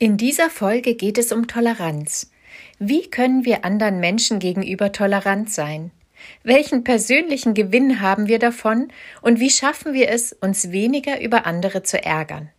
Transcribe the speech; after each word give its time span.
In 0.00 0.16
dieser 0.16 0.48
Folge 0.48 0.94
geht 0.94 1.18
es 1.18 1.32
um 1.32 1.48
Toleranz. 1.48 2.30
Wie 2.78 3.10
können 3.10 3.44
wir 3.44 3.64
anderen 3.64 3.98
Menschen 3.98 4.38
gegenüber 4.38 4.92
tolerant 4.92 5.50
sein? 5.50 5.90
Welchen 6.44 6.84
persönlichen 6.84 7.52
Gewinn 7.52 8.00
haben 8.00 8.28
wir 8.28 8.38
davon 8.38 8.92
und 9.22 9.40
wie 9.40 9.50
schaffen 9.50 9.94
wir 9.94 10.08
es, 10.08 10.32
uns 10.32 10.70
weniger 10.70 11.20
über 11.20 11.46
andere 11.46 11.82
zu 11.82 12.00
ärgern? 12.00 12.50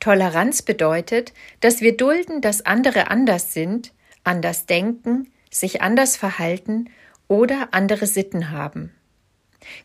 Toleranz 0.00 0.62
bedeutet, 0.62 1.32
dass 1.60 1.80
wir 1.80 1.96
dulden, 1.96 2.40
dass 2.40 2.66
andere 2.66 3.08
anders 3.08 3.52
sind, 3.52 3.92
anders 4.24 4.66
denken, 4.66 5.30
sich 5.50 5.82
anders 5.82 6.16
verhalten 6.16 6.90
oder 7.28 7.68
andere 7.70 8.08
Sitten 8.08 8.50
haben. 8.50 8.92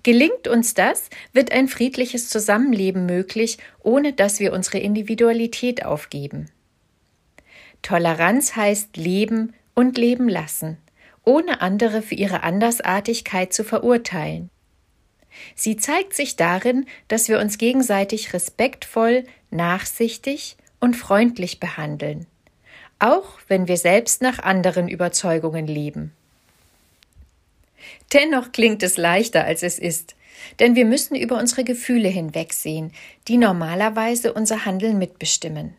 Gelingt 0.04 0.48
uns 0.48 0.74
das, 0.74 1.10
wird 1.34 1.52
ein 1.52 1.68
friedliches 1.68 2.30
Zusammenleben 2.30 3.06
möglich, 3.06 3.58
ohne 3.84 4.14
dass 4.14 4.40
wir 4.40 4.54
unsere 4.54 4.80
Individualität 4.80 5.86
aufgeben. 5.86 6.50
Toleranz 7.82 8.56
heißt 8.56 8.98
leben 8.98 9.54
und 9.74 9.98
leben 9.98 10.28
lassen, 10.28 10.78
ohne 11.24 11.62
andere 11.62 12.02
für 12.02 12.16
ihre 12.16 12.44
Andersartigkeit 12.44 13.54
zu 13.54 13.64
verurteilen. 13.64 14.50
Sie 15.56 15.78
zeigt 15.78 16.14
sich 16.14 16.36
darin, 16.36 16.86
dass 17.08 17.30
wir 17.30 17.40
uns 17.40 17.58
gegenseitig 17.58 18.34
respektvoll, 18.34 19.24
nachsichtig 19.52 20.58
und 20.80 20.96
freundlich 20.96 21.60
behandeln, 21.60 22.26
auch 23.00 23.40
wenn 23.48 23.68
wir 23.68 23.78
selbst 23.78 24.22
nach 24.22 24.40
anderen 24.40 24.88
Überzeugungen 24.88 25.68
leben. 25.68 26.14
Dennoch 28.14 28.52
klingt 28.52 28.84
es 28.84 28.98
leichter, 28.98 29.44
als 29.46 29.64
es 29.64 29.80
ist, 29.80 30.16
denn 30.60 30.76
wir 30.76 30.86
müssen 30.86 31.16
über 31.16 31.38
unsere 31.38 31.64
Gefühle 31.64 32.10
hinwegsehen, 32.10 32.92
die 33.28 33.38
normalerweise 33.38 34.34
unser 34.34 34.66
Handeln 34.66 34.98
mitbestimmen. 34.98 35.76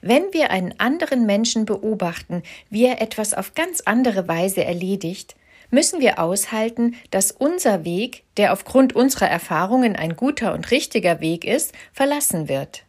Wenn 0.00 0.32
wir 0.32 0.50
einen 0.50 0.78
anderen 0.78 1.26
Menschen 1.26 1.66
beobachten, 1.66 2.42
wie 2.70 2.86
er 2.86 3.02
etwas 3.02 3.34
auf 3.34 3.54
ganz 3.54 3.82
andere 3.82 4.26
Weise 4.26 4.64
erledigt, 4.64 5.36
müssen 5.70 6.00
wir 6.00 6.18
aushalten, 6.18 6.96
dass 7.10 7.32
unser 7.32 7.84
Weg, 7.84 8.22
der 8.36 8.52
aufgrund 8.52 8.94
unserer 8.94 9.28
Erfahrungen 9.28 9.96
ein 9.96 10.16
guter 10.16 10.54
und 10.54 10.70
richtiger 10.70 11.20
Weg 11.20 11.44
ist, 11.44 11.72
verlassen 11.92 12.48
wird. 12.48 12.84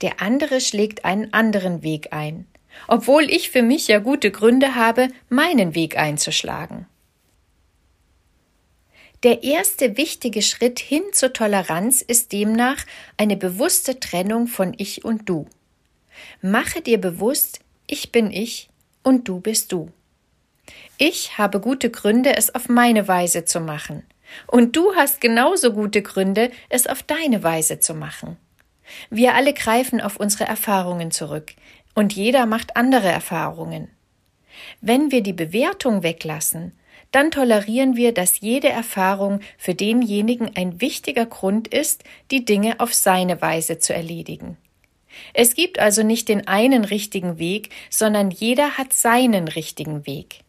Der 0.00 0.20
andere 0.20 0.60
schlägt 0.60 1.04
einen 1.04 1.32
anderen 1.32 1.82
Weg 1.82 2.12
ein, 2.12 2.46
obwohl 2.88 3.24
ich 3.24 3.50
für 3.50 3.62
mich 3.62 3.88
ja 3.88 3.98
gute 3.98 4.30
Gründe 4.30 4.74
habe, 4.74 5.08
meinen 5.28 5.74
Weg 5.74 5.98
einzuschlagen. 5.98 6.86
Der 9.22 9.44
erste 9.44 9.96
wichtige 9.96 10.42
Schritt 10.42 10.80
hin 10.80 11.04
zur 11.12 11.32
Toleranz 11.32 12.02
ist 12.02 12.32
demnach 12.32 12.84
eine 13.16 13.36
bewusste 13.36 14.00
Trennung 14.00 14.48
von 14.48 14.74
Ich 14.76 15.04
und 15.04 15.28
Du. 15.28 15.46
Mache 16.40 16.80
dir 16.80 17.00
bewusst, 17.00 17.60
ich 17.86 18.10
bin 18.10 18.32
ich 18.32 18.68
und 19.04 19.28
du 19.28 19.38
bist 19.38 19.70
du. 19.70 19.92
Ich 20.98 21.38
habe 21.38 21.60
gute 21.60 21.90
Gründe, 21.90 22.36
es 22.36 22.52
auf 22.52 22.68
meine 22.68 23.06
Weise 23.06 23.44
zu 23.44 23.60
machen. 23.60 24.02
Und 24.48 24.74
du 24.76 24.94
hast 24.96 25.20
genauso 25.20 25.72
gute 25.72 26.02
Gründe, 26.02 26.50
es 26.68 26.88
auf 26.88 27.04
deine 27.04 27.44
Weise 27.44 27.78
zu 27.78 27.94
machen. 27.94 28.36
Wir 29.08 29.34
alle 29.34 29.54
greifen 29.54 30.00
auf 30.00 30.16
unsere 30.16 30.44
Erfahrungen 30.44 31.12
zurück, 31.12 31.54
und 31.94 32.12
jeder 32.14 32.46
macht 32.46 32.76
andere 32.76 33.08
Erfahrungen. 33.08 33.88
Wenn 34.80 35.10
wir 35.10 35.22
die 35.22 35.32
Bewertung 35.32 36.02
weglassen, 36.02 36.72
dann 37.12 37.30
tolerieren 37.30 37.94
wir, 37.94 38.12
dass 38.12 38.40
jede 38.40 38.68
Erfahrung 38.68 39.40
für 39.58 39.74
denjenigen 39.74 40.56
ein 40.56 40.80
wichtiger 40.80 41.26
Grund 41.26 41.68
ist, 41.68 42.04
die 42.30 42.44
Dinge 42.44 42.80
auf 42.80 42.92
seine 42.94 43.40
Weise 43.40 43.78
zu 43.78 43.94
erledigen. 43.94 44.56
Es 45.34 45.54
gibt 45.54 45.78
also 45.78 46.02
nicht 46.02 46.28
den 46.28 46.48
einen 46.48 46.84
richtigen 46.84 47.38
Weg, 47.38 47.68
sondern 47.90 48.30
jeder 48.30 48.78
hat 48.78 48.92
seinen 48.92 49.46
richtigen 49.46 50.06
Weg. 50.06 50.40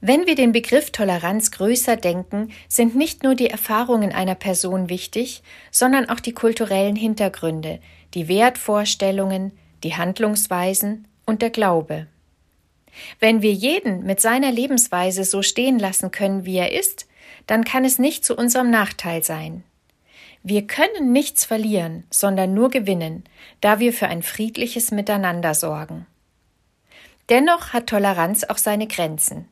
Wenn 0.00 0.26
wir 0.26 0.34
den 0.34 0.52
Begriff 0.52 0.92
Toleranz 0.92 1.50
größer 1.50 1.96
denken, 1.96 2.52
sind 2.68 2.96
nicht 2.96 3.22
nur 3.22 3.34
die 3.34 3.50
Erfahrungen 3.50 4.12
einer 4.12 4.34
Person 4.34 4.88
wichtig, 4.88 5.42
sondern 5.70 6.08
auch 6.08 6.20
die 6.20 6.32
kulturellen 6.32 6.96
Hintergründe, 6.96 7.80
die 8.14 8.26
Wertvorstellungen, 8.26 9.52
die 9.82 9.96
Handlungsweisen 9.96 11.06
und 11.26 11.42
der 11.42 11.50
Glaube. 11.50 12.06
Wenn 13.18 13.42
wir 13.42 13.52
jeden 13.52 14.04
mit 14.04 14.20
seiner 14.20 14.52
Lebensweise 14.52 15.24
so 15.24 15.42
stehen 15.42 15.78
lassen 15.78 16.10
können, 16.10 16.44
wie 16.44 16.56
er 16.56 16.72
ist, 16.72 17.06
dann 17.46 17.64
kann 17.64 17.84
es 17.84 17.98
nicht 17.98 18.24
zu 18.24 18.36
unserem 18.36 18.70
Nachteil 18.70 19.22
sein. 19.22 19.64
Wir 20.42 20.66
können 20.66 21.12
nichts 21.12 21.44
verlieren, 21.44 22.04
sondern 22.10 22.54
nur 22.54 22.70
gewinnen, 22.70 23.24
da 23.60 23.78
wir 23.78 23.92
für 23.92 24.06
ein 24.06 24.22
friedliches 24.22 24.90
Miteinander 24.90 25.54
sorgen. 25.54 26.06
Dennoch 27.28 27.72
hat 27.72 27.88
Toleranz 27.88 28.44
auch 28.44 28.58
seine 28.58 28.86
Grenzen. 28.86 29.48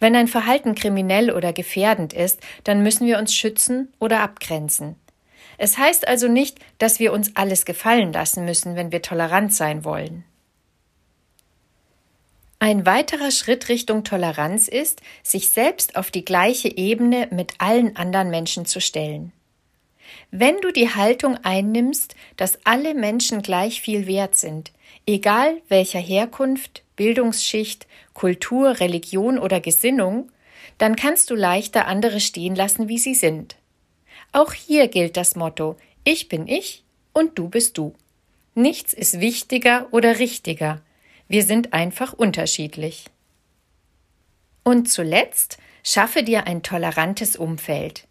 Wenn 0.00 0.16
ein 0.16 0.28
Verhalten 0.28 0.74
kriminell 0.74 1.30
oder 1.30 1.52
gefährdend 1.52 2.12
ist, 2.12 2.40
dann 2.64 2.82
müssen 2.82 3.06
wir 3.06 3.18
uns 3.18 3.34
schützen 3.34 3.92
oder 3.98 4.20
abgrenzen. 4.20 4.96
Es 5.56 5.76
heißt 5.76 6.06
also 6.06 6.28
nicht, 6.28 6.58
dass 6.78 7.00
wir 7.00 7.12
uns 7.12 7.34
alles 7.34 7.64
gefallen 7.64 8.12
lassen 8.12 8.44
müssen, 8.44 8.76
wenn 8.76 8.92
wir 8.92 9.02
tolerant 9.02 9.52
sein 9.52 9.84
wollen. 9.84 10.24
Ein 12.60 12.86
weiterer 12.86 13.30
Schritt 13.30 13.68
Richtung 13.68 14.02
Toleranz 14.02 14.66
ist, 14.66 15.00
sich 15.22 15.48
selbst 15.48 15.94
auf 15.94 16.10
die 16.10 16.24
gleiche 16.24 16.76
Ebene 16.76 17.28
mit 17.30 17.54
allen 17.58 17.94
anderen 17.94 18.30
Menschen 18.30 18.66
zu 18.66 18.80
stellen. 18.80 19.32
Wenn 20.32 20.60
du 20.60 20.72
die 20.72 20.92
Haltung 20.92 21.36
einnimmst, 21.44 22.16
dass 22.36 22.58
alle 22.64 22.94
Menschen 22.94 23.42
gleich 23.42 23.80
viel 23.80 24.08
wert 24.08 24.34
sind, 24.34 24.72
egal 25.06 25.60
welcher 25.68 26.00
Herkunft, 26.00 26.82
Bildungsschicht, 26.96 27.86
Kultur, 28.12 28.80
Religion 28.80 29.38
oder 29.38 29.60
Gesinnung, 29.60 30.32
dann 30.78 30.96
kannst 30.96 31.30
du 31.30 31.36
leichter 31.36 31.86
andere 31.86 32.18
stehen 32.18 32.56
lassen, 32.56 32.88
wie 32.88 32.98
sie 32.98 33.14
sind. 33.14 33.56
Auch 34.32 34.52
hier 34.52 34.88
gilt 34.88 35.16
das 35.16 35.36
Motto 35.36 35.76
Ich 36.02 36.28
bin 36.28 36.48
ich 36.48 36.82
und 37.12 37.38
du 37.38 37.48
bist 37.48 37.78
du. 37.78 37.94
Nichts 38.54 38.92
ist 38.92 39.20
wichtiger 39.20 39.86
oder 39.92 40.18
richtiger, 40.18 40.82
wir 41.28 41.44
sind 41.44 41.72
einfach 41.72 42.12
unterschiedlich. 42.12 43.04
Und 44.64 44.90
zuletzt 44.90 45.58
schaffe 45.82 46.22
dir 46.22 46.46
ein 46.46 46.62
tolerantes 46.62 47.36
Umfeld. 47.36 48.08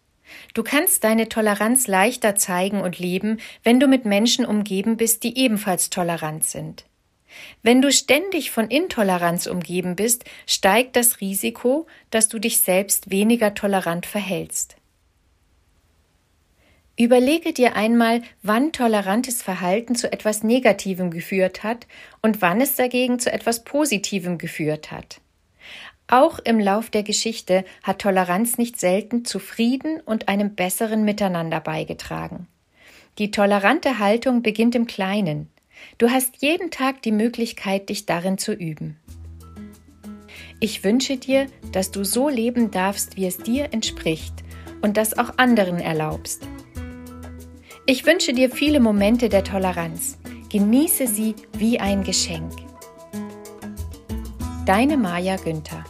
Du 0.54 0.62
kannst 0.62 1.04
deine 1.04 1.28
Toleranz 1.28 1.86
leichter 1.86 2.36
zeigen 2.36 2.80
und 2.80 2.98
leben, 2.98 3.38
wenn 3.62 3.80
du 3.80 3.86
mit 3.86 4.04
Menschen 4.04 4.44
umgeben 4.44 4.96
bist, 4.96 5.22
die 5.24 5.38
ebenfalls 5.38 5.90
tolerant 5.90 6.44
sind. 6.44 6.84
Wenn 7.62 7.82
du 7.82 7.92
ständig 7.92 8.50
von 8.50 8.68
Intoleranz 8.68 9.46
umgeben 9.46 9.96
bist, 9.96 10.24
steigt 10.46 10.96
das 10.96 11.20
Risiko, 11.20 11.86
dass 12.10 12.28
du 12.28 12.38
dich 12.38 12.58
selbst 12.60 13.10
weniger 13.10 13.54
tolerant 13.54 14.06
verhältst. 14.06 14.77
Überlege 16.98 17.52
dir 17.52 17.76
einmal, 17.76 18.22
wann 18.42 18.72
tolerantes 18.72 19.40
Verhalten 19.40 19.94
zu 19.94 20.12
etwas 20.12 20.42
Negativem 20.42 21.12
geführt 21.12 21.62
hat 21.62 21.86
und 22.22 22.42
wann 22.42 22.60
es 22.60 22.74
dagegen 22.74 23.20
zu 23.20 23.32
etwas 23.32 23.62
Positivem 23.62 24.36
geführt 24.36 24.90
hat. 24.90 25.20
Auch 26.08 26.40
im 26.40 26.58
Lauf 26.58 26.90
der 26.90 27.04
Geschichte 27.04 27.64
hat 27.84 28.00
Toleranz 28.00 28.58
nicht 28.58 28.80
selten 28.80 29.24
zu 29.24 29.38
Frieden 29.38 30.00
und 30.00 30.26
einem 30.26 30.56
besseren 30.56 31.04
Miteinander 31.04 31.60
beigetragen. 31.60 32.48
Die 33.18 33.30
tolerante 33.30 34.00
Haltung 34.00 34.42
beginnt 34.42 34.74
im 34.74 34.88
Kleinen. 34.88 35.48
Du 35.98 36.10
hast 36.10 36.38
jeden 36.38 36.72
Tag 36.72 37.02
die 37.02 37.12
Möglichkeit, 37.12 37.90
dich 37.90 38.06
darin 38.06 38.38
zu 38.38 38.52
üben. 38.52 38.96
Ich 40.58 40.82
wünsche 40.82 41.16
dir, 41.16 41.46
dass 41.70 41.92
du 41.92 42.02
so 42.02 42.28
leben 42.28 42.72
darfst, 42.72 43.16
wie 43.16 43.26
es 43.26 43.38
dir 43.38 43.72
entspricht 43.72 44.34
und 44.80 44.96
das 44.96 45.16
auch 45.16 45.38
anderen 45.38 45.78
erlaubst. 45.78 46.42
Ich 47.90 48.04
wünsche 48.04 48.34
dir 48.34 48.50
viele 48.50 48.80
Momente 48.80 49.30
der 49.30 49.44
Toleranz. 49.44 50.18
Genieße 50.50 51.06
sie 51.06 51.34
wie 51.54 51.80
ein 51.80 52.04
Geschenk. 52.04 52.52
Deine 54.66 54.98
Maja 54.98 55.36
Günther 55.36 55.86